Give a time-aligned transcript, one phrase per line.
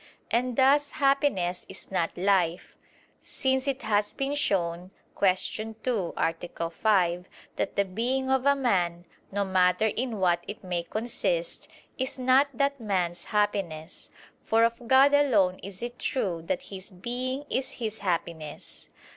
[0.31, 2.75] And thus happiness is not life:
[3.21, 5.75] since it has been shown (Q.
[5.83, 6.69] 2, A.
[6.71, 7.27] 5)
[7.57, 11.67] that the being of a man, no matter in what it may consist,
[11.99, 14.09] is not that man's happiness;
[14.41, 18.89] for of God alone is it true that His Being is His Happiness.